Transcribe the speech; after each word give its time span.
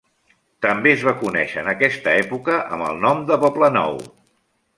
També 0.65 0.91
es 0.93 1.03
va 1.07 1.13
conèixer 1.19 1.59
en 1.63 1.69
aquesta 1.73 2.15
època 2.25 2.57
amb 2.79 2.87
el 2.89 2.99
nom 3.05 3.23
de 3.29 3.39
Poble 3.45 3.71
Nou. 3.79 4.01